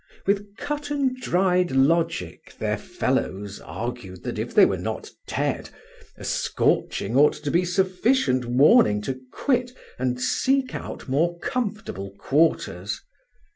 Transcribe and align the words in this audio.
With 0.25 0.57
cut 0.57 0.89
and 0.89 1.15
dried 1.15 1.69
logic 1.69 2.55
their 2.57 2.79
fellows 2.79 3.59
argued 3.59 4.23
that 4.23 4.39
if 4.39 4.51
they 4.51 4.65
were 4.65 4.79
not 4.79 5.11
dead, 5.27 5.69
a 6.17 6.23
scorching 6.23 7.15
ought 7.15 7.33
to 7.33 7.51
be 7.51 7.63
sufficient 7.65 8.45
warning 8.45 9.03
to 9.03 9.19
quit 9.31 9.73
and 9.99 10.19
seek 10.19 10.73
out 10.73 11.07
more 11.07 11.37
comfortable 11.37 12.15
quarters. 12.17 12.99